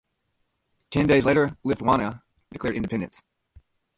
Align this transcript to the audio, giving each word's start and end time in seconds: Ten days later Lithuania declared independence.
Ten 0.89 1.05
days 1.05 1.27
later 1.27 1.55
Lithuania 1.63 2.23
declared 2.51 2.75
independence. 2.75 3.21